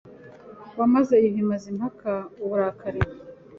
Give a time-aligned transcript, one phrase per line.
[0.79, 2.11] wamaze Yuhi Mazimpaka
[2.43, 3.01] uburakari